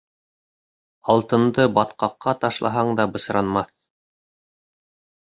Алтынды 1.13 1.65
батҡаҡҡа 1.75 2.33
ташлаһаң 2.45 2.89
да 3.01 3.05
бысранмаҫ. 3.19 3.71